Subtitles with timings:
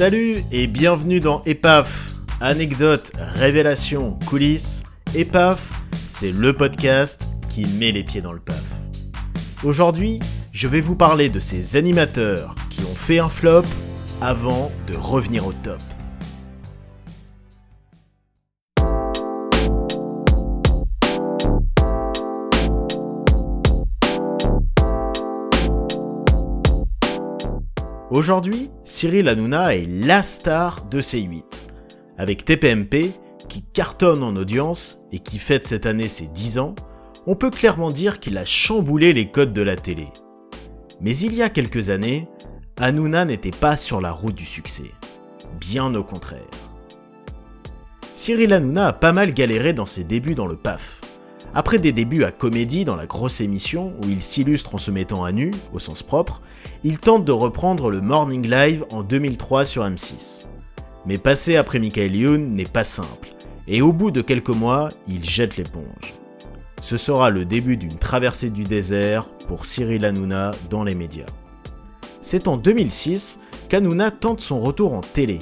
[0.00, 2.14] Salut et bienvenue dans EPAF.
[2.40, 4.82] Anecdotes, révélations, coulisses.
[5.14, 5.74] EPAF,
[6.06, 8.64] c'est le podcast qui met les pieds dans le paf.
[9.62, 10.18] Aujourd'hui,
[10.52, 13.64] je vais vous parler de ces animateurs qui ont fait un flop
[14.22, 15.82] avant de revenir au top.
[28.10, 31.68] Aujourd'hui, Cyril Hanouna est la star de C8.
[32.18, 33.12] Avec TPMP,
[33.48, 36.74] qui cartonne en audience et qui fête cette année ses 10 ans,
[37.28, 40.08] on peut clairement dire qu'il a chamboulé les codes de la télé.
[41.00, 42.26] Mais il y a quelques années,
[42.80, 44.90] Hanouna n'était pas sur la route du succès.
[45.60, 46.42] Bien au contraire.
[48.14, 51.00] Cyril Hanouna a pas mal galéré dans ses débuts dans le PAF.
[51.52, 55.24] Après des débuts à comédie dans la grosse émission où il s'illustre en se mettant
[55.24, 56.42] à nu, au sens propre,
[56.84, 60.46] il tente de reprendre le Morning Live en 2003 sur M6.
[61.06, 63.30] Mais passer après Michael Youn n'est pas simple,
[63.66, 66.14] et au bout de quelques mois, il jette l'éponge.
[66.82, 71.26] Ce sera le début d'une traversée du désert pour Cyril Hanouna dans les médias.
[72.20, 75.40] C'est en 2006 qu'Hanouna tente son retour en télé.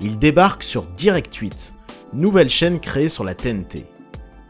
[0.00, 1.74] Il débarque sur Direct 8,
[2.14, 3.86] nouvelle chaîne créée sur la TNT.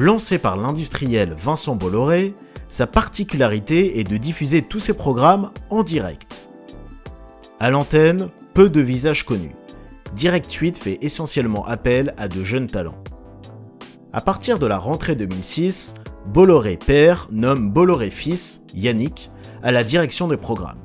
[0.00, 2.32] Lancé par l'industriel Vincent Bolloré,
[2.68, 6.48] sa particularité est de diffuser tous ses programmes en direct.
[7.58, 9.56] À l'antenne, peu de visages connus.
[10.14, 13.02] Direct 8 fait essentiellement appel à de jeunes talents.
[14.12, 15.94] À partir de la rentrée 2006,
[16.26, 19.32] Bolloré père nomme Bolloré fils, Yannick,
[19.64, 20.78] à la direction des programmes.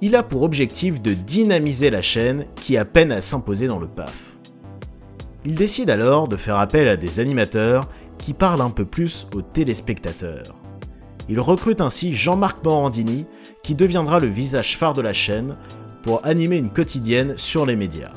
[0.00, 3.86] Il a pour objectif de dynamiser la chaîne qui a peine à s'imposer dans le
[3.86, 4.34] PAF.
[5.46, 7.90] Il décide alors de faire appel à des animateurs
[8.24, 10.54] qui parle un peu plus aux téléspectateurs.
[11.28, 13.26] Il recrute ainsi Jean-Marc Morandini,
[13.62, 15.58] qui deviendra le visage phare de la chaîne,
[16.02, 18.14] pour animer une quotidienne sur les médias.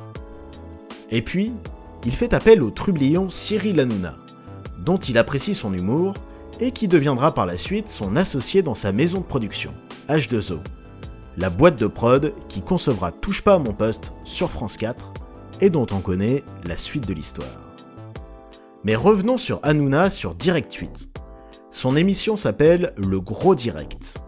[1.12, 1.52] Et puis,
[2.06, 4.16] il fait appel au trublion Cyril Hanouna,
[4.80, 6.14] dont il apprécie son humour
[6.62, 9.72] et qui deviendra par la suite son associé dans sa maison de production,
[10.08, 10.60] H2O,
[11.36, 15.14] la boîte de prod qui concevra Touche pas à mon poste sur France 4
[15.60, 17.67] et dont on connaît la suite de l'histoire.
[18.84, 21.10] Mais revenons sur Hanouna sur Direct 8.
[21.72, 24.20] Son émission s'appelle Le Gros Direct.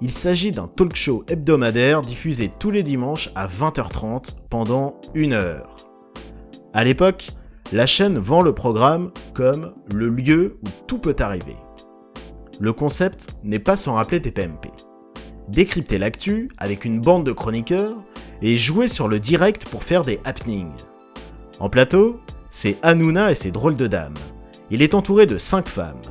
[0.00, 5.76] Il s'agit d'un talk show hebdomadaire diffusé tous les dimanches à 20h30 pendant une heure.
[6.74, 7.28] À l'époque,
[7.72, 11.56] la chaîne vend le programme comme le lieu où tout peut arriver.
[12.60, 14.70] Le concept n'est pas sans rappeler TPMP.
[15.48, 17.96] Décrypter l'actu avec une bande de chroniqueurs
[18.42, 20.72] et jouer sur le direct pour faire des happenings.
[21.60, 22.18] En plateau,
[22.52, 24.14] c'est Hanouna et ses drôles de dames.
[24.70, 26.02] Il est entouré de cinq femmes.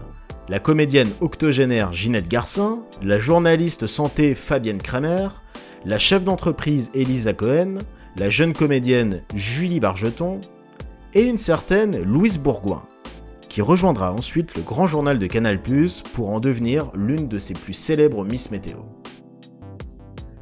[0.49, 5.27] La comédienne octogénaire Ginette Garcin, la journaliste santé Fabienne Kramer,
[5.85, 7.77] la chef d'entreprise Elisa Cohen,
[8.17, 10.41] la jeune comédienne Julie Bargeton
[11.13, 12.81] et une certaine Louise Bourgoin,
[13.47, 15.57] qui rejoindra ensuite le grand journal de Canal⁇
[16.13, 18.79] pour en devenir l'une de ses plus célèbres Miss Météo.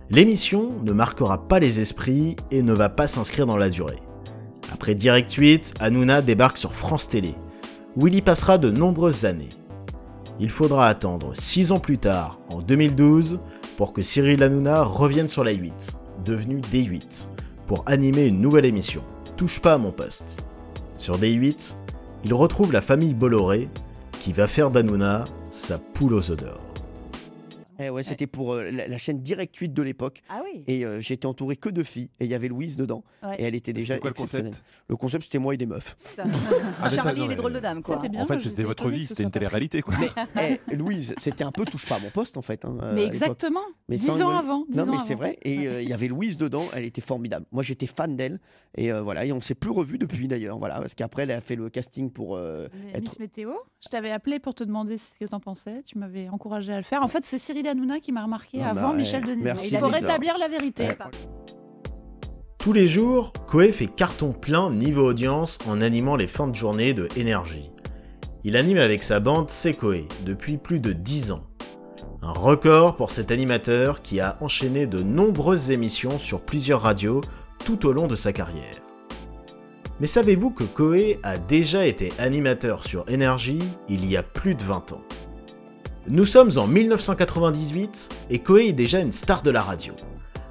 [0.09, 3.99] L'émission ne marquera pas les esprits et ne va pas s'inscrire dans la durée.
[4.71, 7.33] Après Direct 8, Hanouna débarque sur France Télé,
[7.95, 9.49] où il y passera de nombreuses années.
[10.39, 13.39] Il faudra attendre 6 ans plus tard, en 2012,
[13.77, 17.27] pour que Cyril Hanouna revienne sur la 8, devenue D8,
[17.67, 19.01] pour animer une nouvelle émission,
[19.39, 20.45] Touche pas à mon poste.
[20.97, 21.75] Sur D8,
[22.25, 23.69] il retrouve la famille Bolloré,
[24.19, 26.68] qui va faire d'Hanouna sa poule aux odeurs.
[27.79, 30.21] Eh ouais, c'était pour euh, la, la chaîne Direct 8 de l'époque.
[30.29, 30.63] Ah oui.
[30.67, 32.09] Et euh, j'étais entouré que de filles.
[32.19, 33.03] Et il y avait Louise dedans.
[33.23, 33.35] Ouais.
[33.39, 33.93] Et elle était déjà.
[33.95, 34.51] C'était quoi le exceptionnelle.
[34.51, 35.97] concept Le concept, c'était moi et des meufs.
[36.81, 37.95] Ah, mais ça, Charlie non, et les drôles de dames, quoi.
[37.95, 38.23] C'était bien.
[38.23, 39.93] En fait, c'était votre vie, c'était une télé-réalité, quoi.
[40.41, 42.63] Eh, Louise, c'était un peu touche pas à mon poste, en fait.
[42.65, 43.59] hein, euh, Mais exactement.
[43.89, 44.65] Mais Dix ans avant.
[44.69, 45.37] dix Non, ans mais c'est vrai.
[45.43, 46.65] Et euh, il y avait Louise dedans.
[46.73, 47.45] Elle était formidable.
[47.51, 48.39] Moi, j'étais fan d'elle.
[48.77, 49.25] Et voilà.
[49.25, 50.59] Et on s'est plus revus depuis d'ailleurs.
[50.59, 50.79] Voilà.
[50.79, 52.35] Parce qu'après, elle a fait le casting pour.
[52.37, 53.51] euh, être- Miss Météo,
[53.83, 55.81] je t'avais appelé pour te demander ce que t'en pensais.
[55.83, 57.01] Tu m'avais encouragé à le faire.
[57.01, 59.31] En fait, c'est Cyril Hanouna qui m'a remarqué Non, avant bah, Michel ouais.
[59.31, 59.43] Denisot.
[59.43, 59.97] Merci, Il faut Lisa.
[59.99, 60.83] rétablir la vérité.
[60.83, 60.97] Ouais.
[62.57, 66.93] Tous les jours, Koé fait carton plein niveau audience en animant les fins de journée
[66.93, 67.71] de Énergie.
[68.43, 71.43] Il anime avec sa bande C'est Koé depuis plus de 10 ans.
[72.21, 77.21] Un record pour cet animateur qui a enchaîné de nombreuses émissions sur plusieurs radios
[77.63, 78.75] tout au long de sa carrière.
[80.01, 84.63] Mais savez-vous que Koé a déjà été animateur sur Énergie il y a plus de
[84.63, 85.01] 20 ans?
[86.07, 89.93] Nous sommes en 1998 et Koé est déjà une star de la radio.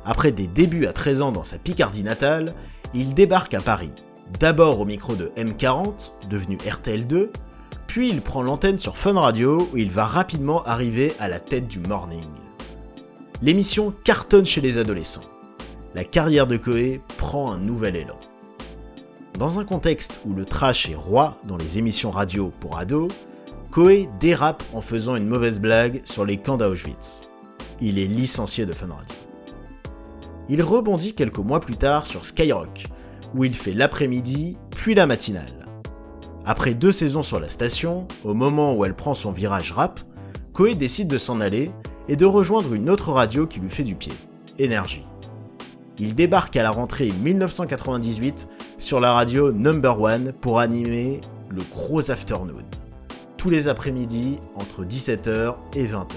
[0.05, 2.55] Après des débuts à 13 ans dans sa Picardie natale,
[2.95, 3.91] il débarque à Paris,
[4.41, 7.31] d'abord au micro de M40, devenu RTL2,
[7.87, 11.67] puis il prend l'antenne sur Fun Radio où il va rapidement arriver à la tête
[11.67, 12.25] du morning.
[13.41, 15.29] L'émission cartonne chez les adolescents.
[15.95, 18.19] la carrière de Koé prend un nouvel élan.
[19.39, 23.09] Dans un contexte où le trash est roi dans les émissions radio pour ados,
[23.79, 27.31] Koé dérape en faisant une mauvaise blague sur les camps d'Auschwitz.
[27.81, 29.17] Il est licencié de Fun Radio.
[30.49, 32.87] Il rebondit quelques mois plus tard sur Skyrock,
[33.37, 35.69] où il fait l'après-midi puis la matinale.
[36.45, 40.01] Après deux saisons sur la station, au moment où elle prend son virage rap,
[40.55, 41.71] Koé décide de s'en aller
[42.09, 44.15] et de rejoindre une autre radio qui lui fait du pied,
[44.59, 45.07] Énergie.
[46.01, 52.11] Il débarque à la rentrée 1998 sur la radio Number One pour animer le gros
[52.11, 52.65] afternoon,
[53.39, 56.17] tous les après-midi entre 17h et 20h.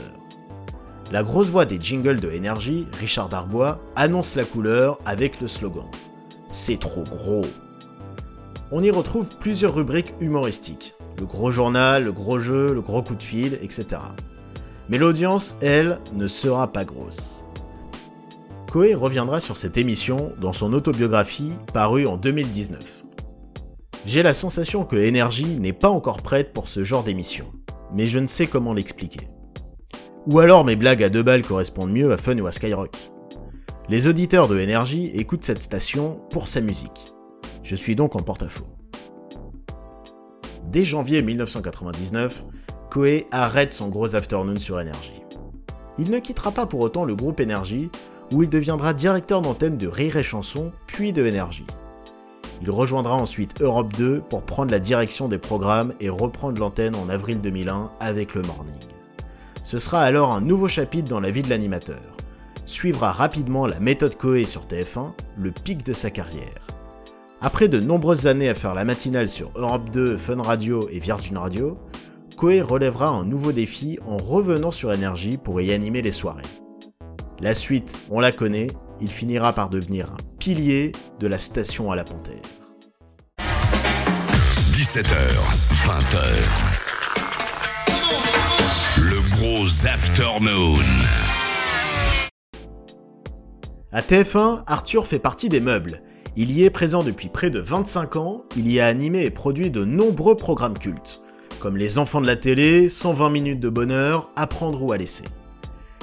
[1.12, 5.86] La grosse voix des jingles de Énergie, Richard Darbois, annonce la couleur avec le slogan
[6.48, 7.46] C'est trop gros.
[8.72, 10.96] On y retrouve plusieurs rubriques humoristiques.
[11.20, 14.02] Le gros journal, le gros jeu, le gros coup de fil, etc.
[14.90, 17.46] Mais l'audience, elle, ne sera pas grosse.
[18.72, 23.04] Koé reviendra sur cette émission dans son autobiographie parue en 2019.
[24.06, 27.46] J'ai la sensation que Energy n'est pas encore prête pour ce genre d'émission,
[27.94, 29.28] mais je ne sais comment l'expliquer.
[30.26, 32.96] Ou alors mes blagues à deux balles correspondent mieux à Fun ou à Skyrock.
[33.90, 37.14] Les auditeurs de Energy écoutent cette station pour sa musique.
[37.62, 38.68] Je suis donc en porte-à-faux.
[40.66, 42.46] Dès janvier 1999,
[42.90, 45.22] Koé arrête son gros afternoon sur Energy.
[46.00, 47.92] Il ne quittera pas pour autant le groupe Energy,
[48.34, 51.66] où il deviendra directeur d'antenne de Rire et Chanson, puis de Energy.
[52.62, 57.10] Il rejoindra ensuite Europe 2 pour prendre la direction des programmes et reprendre l'antenne en
[57.10, 58.74] avril 2001 avec le Morning.
[59.64, 62.02] Ce sera alors un nouveau chapitre dans la vie de l'animateur.
[62.66, 66.68] Suivra rapidement la méthode Coé sur TF1, le pic de sa carrière.
[67.42, 71.40] Après de nombreuses années à faire la matinale sur Europe 2, Fun Radio et Virgin
[71.40, 71.80] Radio,
[72.38, 76.42] Coé relèvera un nouveau défi en revenant sur Énergie pour y animer les soirées.
[77.40, 78.68] La suite, on la connaît,
[79.00, 82.42] il finira par devenir un pilier de la station à la Panthère.
[84.72, 85.06] 17h,
[85.86, 86.18] 20h.
[89.86, 90.84] Afternoon.
[93.92, 96.02] À TF1, Arthur fait partie des meubles.
[96.36, 99.70] Il y est présent depuis près de 25 ans, il y a animé et produit
[99.70, 101.22] de nombreux programmes cultes,
[101.60, 105.26] comme Les Enfants de la télé, 120 minutes de bonheur, Apprendre ou à laisser.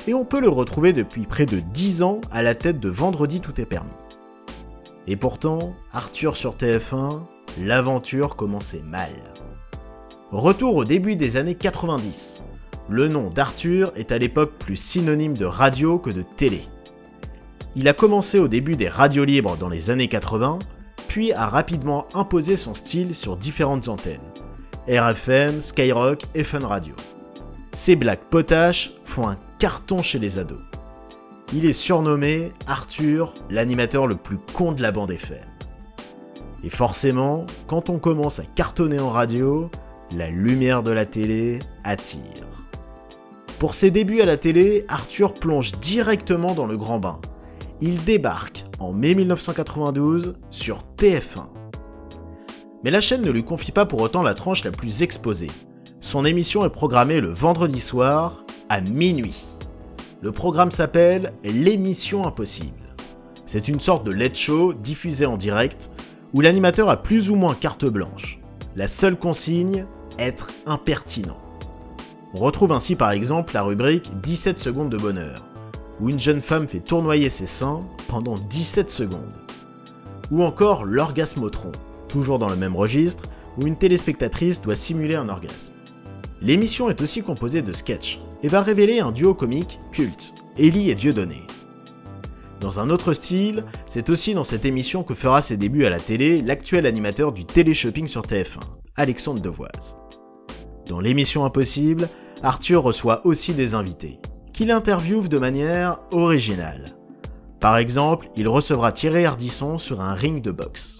[0.06, 3.40] Et on peut le retrouver depuis près de 10 ans à la tête de Vendredi
[3.40, 3.90] tout est permis.
[5.08, 7.22] Et pourtant, Arthur sur TF1,
[7.58, 9.10] l'aventure commençait mal.
[10.30, 12.44] Retour au début des années 90
[12.90, 16.62] le nom d'Arthur est à l'époque plus synonyme de radio que de télé.
[17.76, 20.58] Il a commencé au début des radios libres dans les années 80,
[21.06, 24.20] puis a rapidement imposé son style sur différentes antennes.
[24.88, 26.94] RFM, Skyrock et Fun Radio.
[27.72, 30.67] Ses blagues potaches font un carton chez les ados.
[31.54, 35.38] Il est surnommé Arthur, l'animateur le plus con de la bande FM.
[36.62, 39.70] Et forcément, quand on commence à cartonner en radio,
[40.14, 42.20] la lumière de la télé attire.
[43.58, 47.18] Pour ses débuts à la télé, Arthur plonge directement dans le grand bain.
[47.80, 51.46] Il débarque en mai 1992 sur TF1.
[52.84, 55.50] Mais la chaîne ne lui confie pas pour autant la tranche la plus exposée.
[56.00, 59.47] Son émission est programmée le vendredi soir à minuit.
[60.20, 62.96] Le programme s'appelle L'émission impossible.
[63.46, 65.92] C'est une sorte de late show diffusé en direct
[66.34, 68.40] où l'animateur a plus ou moins carte blanche.
[68.74, 69.86] La seule consigne,
[70.18, 71.38] être impertinent.
[72.34, 75.46] On retrouve ainsi par exemple la rubrique 17 secondes de bonheur,
[76.00, 79.36] où une jeune femme fait tournoyer ses seins pendant 17 secondes.
[80.32, 81.70] Ou encore l'orgasmotron,
[82.08, 83.22] toujours dans le même registre,
[83.56, 85.74] où une téléspectatrice doit simuler un orgasme.
[86.42, 90.94] L'émission est aussi composée de sketchs et va révéler un duo comique culte, Ellie et
[90.94, 91.42] Dieudonné.
[92.60, 96.00] Dans un autre style, c'est aussi dans cette émission que fera ses débuts à la
[96.00, 98.60] télé l'actuel animateur du télé-shopping sur TF1,
[98.96, 99.96] Alexandre Devoise.
[100.86, 102.08] Dans l'émission Impossible,
[102.42, 104.18] Arthur reçoit aussi des invités,
[104.52, 106.84] qu'il interviewe de manière originale.
[107.60, 110.96] Par exemple, il recevra Thierry Ardisson sur un ring de boxe.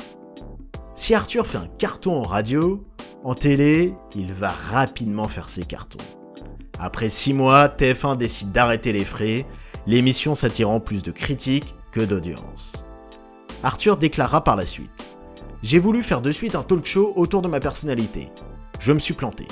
[0.95, 2.85] Si Arthur fait un carton en radio,
[3.25, 5.99] en télé, il va rapidement faire ses cartons.
[6.80, 9.47] Après 6 mois, TF1 décide d'arrêter les frais,
[9.87, 12.85] l'émission s'attirant plus de critiques que d'audience.
[13.64, 15.08] Arthur déclara par la suite
[15.64, 18.28] J'ai voulu faire de suite un talk show autour de ma personnalité.
[18.78, 19.49] Je me suis planté.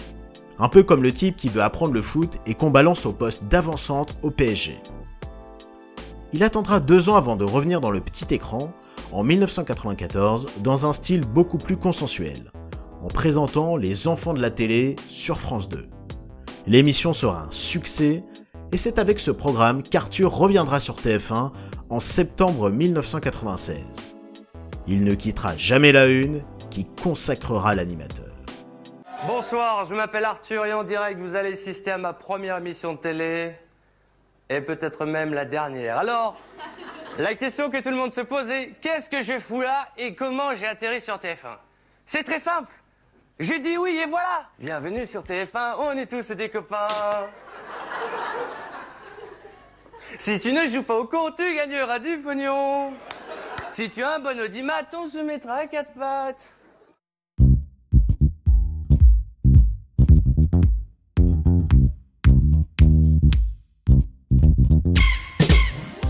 [0.61, 3.45] Un peu comme le type qui veut apprendre le foot et qu'on balance au poste
[3.45, 4.77] d'avant-centre au PSG.
[6.33, 8.73] Il attendra deux ans avant de revenir dans le petit écran,
[9.11, 12.53] en 1994, dans un style beaucoup plus consensuel,
[13.03, 15.89] en présentant Les enfants de la télé sur France 2.
[16.69, 18.25] L'émission sera un succès,
[18.73, 21.53] et c'est avec ce programme qu'Arthur reviendra sur TF1
[21.91, 23.79] en septembre 1996.
[24.89, 28.35] Il ne quittera jamais la une qui consacrera l'animateur.
[29.29, 32.99] Bonsoir, je m'appelle Arthur et en direct, vous allez assister à ma première émission de
[32.99, 33.53] télé
[34.49, 35.99] et peut-être même la dernière.
[35.99, 36.37] Alors,
[37.19, 40.17] la question que tout le monde se pose est qu'est-ce que je fous là et
[40.17, 41.59] comment j'ai atterri sur TF1
[42.07, 42.73] C'est très simple.
[43.39, 44.49] J'ai dit oui et voilà.
[44.59, 46.89] Bienvenue sur TF1, on est tous des copains.
[50.19, 52.93] Si tu ne joues pas au con, tu gagneras du pognon.
[53.75, 56.55] Si tu as un bon audimat, on se mettra à quatre pattes.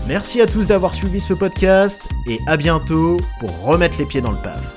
[0.07, 4.31] Merci à tous d'avoir suivi ce podcast et à bientôt pour remettre les pieds dans
[4.31, 4.76] le paf.